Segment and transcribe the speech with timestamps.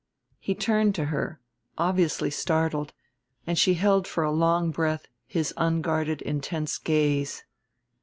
[0.39, 1.39] He turned to her,
[1.77, 2.91] obviously startled,
[3.45, 7.43] and she held for a long breath his unguarded intense gaze.